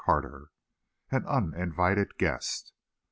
[0.03, 0.49] CHAPTER
[1.11, 1.17] V.
[1.17, 2.73] AN UNINVITED GUEST.